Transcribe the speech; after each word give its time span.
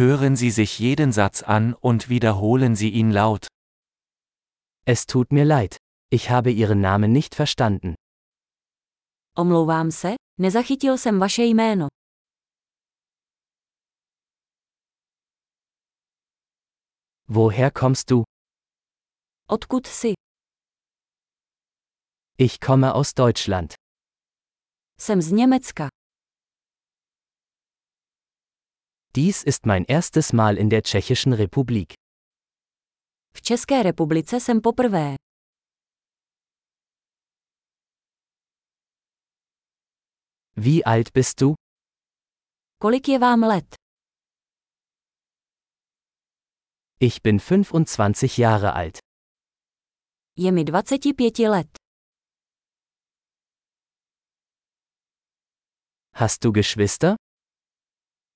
Hören 0.00 0.34
Sie 0.34 0.50
sich 0.50 0.78
jeden 0.78 1.12
Satz 1.12 1.42
an 1.42 1.74
und 1.74 2.08
wiederholen 2.08 2.74
Sie 2.74 2.88
ihn 2.88 3.10
laut. 3.10 3.48
Es 4.86 5.04
tut 5.04 5.30
mir 5.30 5.44
leid. 5.44 5.76
Ich 6.10 6.30
habe 6.30 6.50
Ihren 6.50 6.80
Namen 6.80 7.12
nicht 7.12 7.34
verstanden. 7.34 7.94
Omlouvám 9.36 9.90
se, 9.90 10.14
nezachytil 10.40 10.98
jsem 10.98 11.18
vaše 11.18 11.42
jméno. 11.42 11.88
Woher 17.28 17.70
kommst 17.70 18.10
du? 18.10 18.24
Odkud 19.48 19.86
jsi? 19.86 20.14
Ich 22.38 22.58
komme 22.60 22.94
aus 22.94 23.12
Deutschland. 23.14 23.74
Jsem 25.00 25.22
z 25.22 25.32
Německa. 25.32 25.99
Dies 29.16 29.42
ist 29.42 29.66
mein 29.66 29.84
erstes 29.86 30.32
Mal 30.32 30.56
in 30.56 30.70
der 30.70 30.82
Tschechischen 30.82 31.32
Republik. 31.32 31.94
V 33.34 33.40
České 33.42 33.82
republice 33.82 34.40
jsem 34.40 34.60
poprvé. 34.60 35.14
Wie 40.56 40.84
alt 40.84 41.12
bist 41.12 41.40
du? 41.40 41.54
Kolik 42.78 43.08
je 43.08 43.18
vám 43.18 43.42
let? 43.42 43.74
Ich 47.00 47.22
bin 47.22 47.38
25 47.40 48.38
Jahre 48.38 48.72
alt. 48.72 48.98
Je 50.36 50.52
mi 50.52 50.64
25 50.64 51.48
let. 51.48 51.68
Hast 56.14 56.44
du 56.44 56.52
Geschwister? 56.52 57.16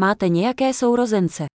Máte 0.00 0.28
nějaké 0.28 0.74
sourozence? 0.74 1.46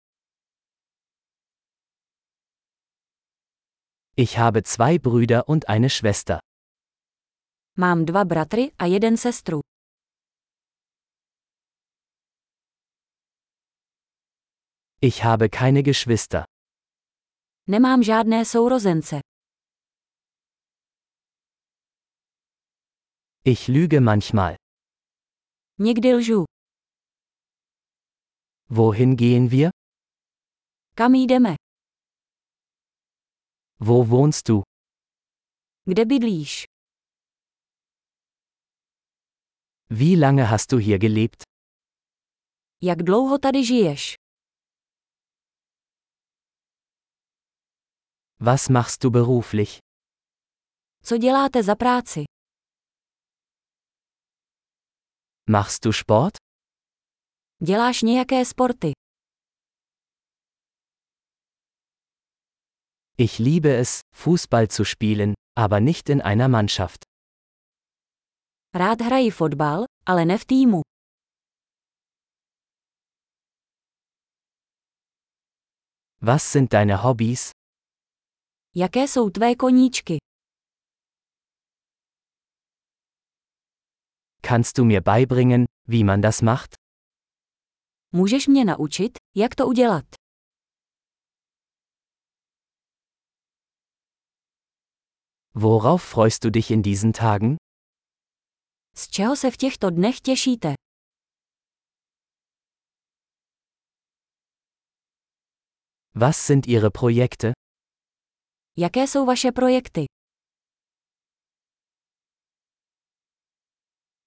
Ich 4.17 4.37
habe 4.37 4.61
zwei 4.63 4.99
Brüder 4.99 5.49
und 5.49 5.65
eine 5.69 5.89
Schwester. 5.89 6.39
Mám 7.77 8.05
dva 8.05 8.25
bratry 8.25 8.71
a 8.79 8.85
jeden 8.85 9.17
sestru. 9.17 9.59
Ich 15.01 15.23
habe 15.23 15.49
keine 15.49 15.83
Geschwister. 15.83 16.43
Nemám 17.67 18.03
žádné 18.03 18.45
sourozence. 18.45 19.19
Ich 23.45 23.67
lüge 23.67 23.99
manchmal. 23.99 24.55
Někdy 25.79 26.13
lžu. 26.15 26.52
Wohin 28.77 29.15
gehen 29.17 29.51
wir? 29.51 29.69
Kam 30.95 31.13
jdeme? 31.15 31.55
Wo 33.79 34.09
wohnst 34.09 34.49
du? 34.49 34.63
Kde 35.85 36.05
bydlíš? 36.05 36.65
Wie 39.89 40.15
lange 40.15 40.49
hast 40.49 40.71
du 40.71 40.77
hier 40.79 40.97
gelebt? 40.99 41.43
Jak 42.81 43.03
dlouho 43.03 43.37
tady 43.37 43.65
žiješ? 43.65 44.15
Was 48.39 48.69
machst 48.69 49.03
du 49.03 49.09
beruflich? 49.11 49.77
Co 51.03 51.17
děláte 51.17 51.63
za 51.63 51.75
práci? 51.75 52.23
Machst 55.49 55.83
du 55.85 55.91
Sport? 55.93 56.42
Děláš 57.65 58.01
nějaké 58.01 58.45
sporty? 58.45 58.91
Ich 63.17 63.39
liebe 63.39 63.79
es, 63.79 63.99
Fußball 64.15 64.67
zu 64.67 64.85
spielen, 64.85 65.33
aber 65.57 65.79
nicht 65.79 66.09
in 66.09 66.21
einer 66.21 66.47
Mannschaft. 66.49 67.05
Rád 68.75 69.01
hraji 69.01 69.31
fotbal, 69.31 69.85
ale 70.05 70.25
ne 70.25 70.37
v 70.37 70.45
týmu. 70.45 70.81
Was 76.21 76.51
sind 76.51 76.71
deine 76.73 76.95
Hobbys? 77.03 77.49
Jaké 78.75 79.03
jsou 79.07 79.29
tvé 79.29 79.55
koníčky? 79.55 80.17
Kannst 84.41 84.77
du 84.77 84.85
mir 84.85 85.01
beibringen, 85.01 85.65
wie 85.87 86.03
man 86.03 86.21
das 86.21 86.41
macht? 86.41 86.82
Můžeš 88.15 88.47
mě 88.47 88.65
naučit, 88.65 89.11
jak 89.35 89.55
to 89.55 89.67
udělat? 89.67 90.05
Worauf 95.55 96.03
freust 96.03 96.43
du 96.43 96.49
dich 96.49 96.71
in 96.71 96.81
diesen 96.81 97.11
Tagen? 97.11 97.55
Z 98.95 99.07
čeho 99.07 99.35
se 99.35 99.51
v 99.51 99.57
těchto 99.57 99.89
dnech 99.89 100.21
těšíte? 100.21 100.73
Was 106.15 106.37
sind 106.47 106.67
Ihre 106.67 106.89
Projekte? 106.89 107.51
Jaké 108.77 109.07
jsou 109.07 109.25
vaše 109.25 109.51
projekty? 109.51 110.05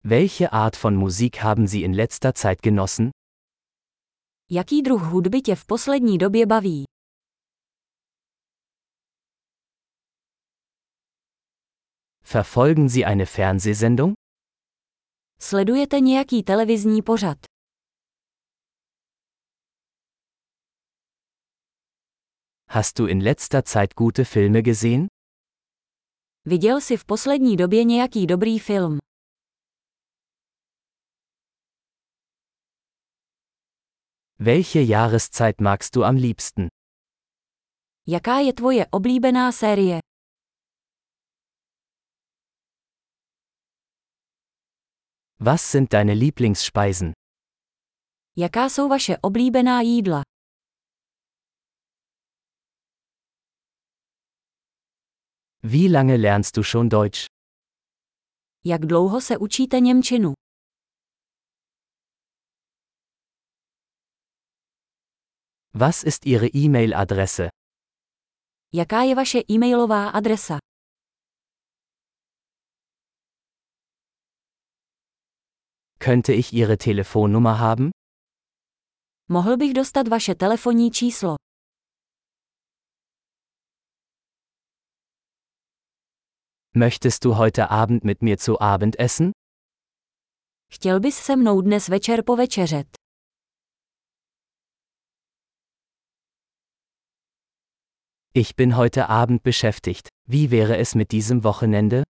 Welche 0.05 0.49
Art 0.49 0.83
von 0.83 0.97
Musik 0.97 1.37
haben 1.37 1.67
Sie 1.67 1.85
in 1.85 1.93
letzter 1.93 2.33
Zeit 2.35 2.63
genossen? 2.63 3.11
Jaký 4.51 4.83
druh 4.83 5.03
hudby 5.03 5.41
tě 5.41 5.55
v 5.55 5.67
poslední 5.67 6.19
době 6.19 6.47
baví? 6.47 6.85
Verfolgen 12.35 12.89
Sie 12.89 13.05
eine 13.05 13.27
Fernsehsendung? 13.27 14.15
Sledujete 15.41 16.01
nějaký 16.01 16.43
televizní 16.43 17.03
pořad? 17.03 17.39
Hast 22.69 22.99
du 22.99 23.07
in 23.07 23.23
letzter 23.23 23.63
Zeit 23.67 23.95
gute 23.95 24.25
Filme 24.25 24.63
gesehen? 24.63 25.07
Viděl 26.45 26.81
jsi 26.81 26.97
v 26.97 27.05
poslední 27.05 27.57
době 27.57 27.85
nějaký 27.85 28.27
dobrý 28.27 28.59
film? 28.59 28.99
Welche 34.39 34.81
Jahreszeit 34.81 35.61
magst 35.63 35.97
du 35.97 36.05
am 36.05 36.17
liebsten? 36.17 36.69
Jaká 38.07 38.39
je 38.39 38.53
tvoje 38.53 38.87
oblíbená 38.93 39.53
série? 39.53 40.01
Was 45.41 45.63
sind 45.73 45.93
deine 45.93 46.13
Lieblingsspeisen? 46.15 47.13
Jaká 48.37 48.69
jsou 48.69 48.89
vaše 48.89 49.19
oblíbená 49.23 49.81
jídla? 49.81 50.23
Wie 55.63 55.89
lange 55.93 56.17
lernst 56.17 56.57
du 56.57 56.63
schon 56.63 56.89
Deutsch? 56.89 57.27
Jak 58.65 58.87
dlouho 58.87 59.21
se 59.21 59.39
učíte 59.39 59.81
Němčinu? 59.81 60.33
Was 65.79 66.05
ist 66.05 66.25
Ihre 66.27 66.47
E-Mail-Adresse? 66.47 67.49
Jaká 68.73 69.03
je 69.03 69.15
vaše 69.15 69.39
e-mailová 69.51 70.09
adresa? 70.09 70.59
Könnte 75.99 76.33
ich 76.33 76.53
Ihre 76.53 76.79
Telefonnummer 76.79 77.59
haben? 77.59 77.91
Mohl 79.29 79.57
bych 79.57 79.75
dostat 79.75 80.09
vaše 80.09 80.35
telefonní 80.35 80.91
číslo? 80.91 81.35
Möchtest 86.75 87.25
du 87.25 87.37
heute 87.37 87.71
Abend 87.71 88.05
mit 88.05 88.23
mir 88.23 88.39
zu 88.39 88.61
Abend 88.61 88.97
essen? 88.99 89.31
Chtěl 90.73 91.01
bys 91.01 91.17
se 91.19 91.37
mnou 91.37 91.61
dnes 91.61 91.89
večer 91.89 92.23
povečeřet? 92.25 93.06
Ich 98.39 98.55
bin 98.55 98.77
heute 98.77 99.09
Abend 99.09 99.43
beschäftigt. 99.43 100.11
Wie 100.29 100.51
wäre 100.51 100.77
es 100.77 100.95
mit 100.95 101.11
diesem 101.11 101.43
Wochenende? 101.43 102.03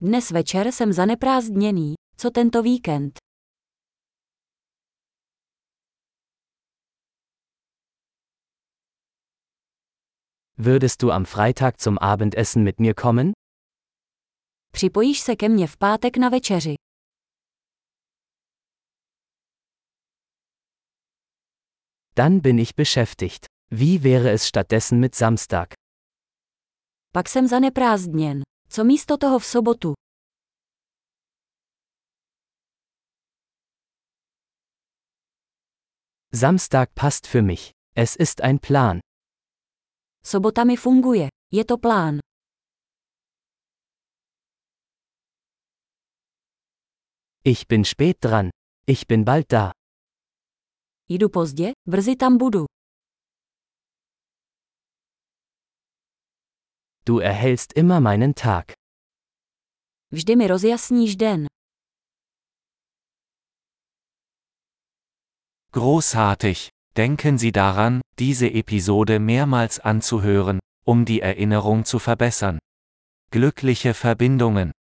Dnes 0.00 0.30
večer 0.30 0.72
jsem 0.72 0.92
zaneprázdněný. 0.92 1.94
Co 2.16 2.30
tento 2.30 2.62
víkend? 2.62 3.18
Würdest 10.56 11.02
du 11.02 11.10
am 11.10 11.24
Freitag 11.24 11.80
zum 11.80 11.98
Abendessen 11.98 12.62
mit 12.62 12.78
mir 12.78 12.94
kommen? 12.94 13.32
Připojíš 14.72 15.20
se 15.20 15.36
ke 15.36 15.48
mně 15.48 15.66
v 15.66 15.76
pátek 15.76 16.16
na 16.16 16.28
večeři. 16.28 16.74
Dann 22.14 22.40
bin 22.40 22.58
ich 22.58 22.74
beschäftigt. 22.74 23.51
Wie 23.74 24.02
wäre 24.02 24.30
es 24.30 24.46
stattdessen 24.46 25.00
mit 25.00 25.14
Samstag? 25.14 25.72
Pak 27.12 27.28
jsem 27.28 27.48
zaneprázdněn. 27.48 28.42
Co 28.68 28.84
místo 28.84 29.16
toho 29.16 29.38
v 29.38 29.44
sobotu? 29.46 29.92
Samstag 36.34 36.94
passt 36.94 37.26
für 37.26 37.42
mich. 37.42 37.70
Es 37.96 38.16
ist 38.16 38.40
ein 38.40 38.58
Plan. 38.58 39.00
Sobota 40.24 40.64
mi 40.64 40.76
funguje. 40.76 41.28
Je 41.52 41.64
to 41.64 41.76
plán. 41.76 42.18
Ich 47.44 47.66
bin 47.68 47.84
spät 47.84 48.16
dran. 48.20 48.50
Ich 48.86 49.06
bin 49.06 49.24
bald 49.24 49.52
da. 49.52 49.70
Jdu 51.08 51.28
pozdě, 51.28 51.72
brzy 51.88 52.16
tam 52.16 52.38
budu. 52.38 52.71
Du 57.04 57.18
erhellst 57.18 57.72
immer 57.72 58.00
meinen 58.00 58.34
Tag. 58.34 58.74
Vždy 60.12 60.36
mi 60.36 60.46
rozjasníš 60.46 61.16
den. 61.16 61.46
Großartig! 65.72 66.68
Denken 66.96 67.38
Sie 67.38 67.52
daran, 67.52 68.02
diese 68.18 68.50
Episode 68.50 69.18
mehrmals 69.18 69.80
anzuhören, 69.80 70.60
um 70.84 71.06
die 71.06 71.22
Erinnerung 71.22 71.86
zu 71.86 71.98
verbessern. 71.98 72.58
Glückliche 73.30 73.94
Verbindungen! 73.94 74.72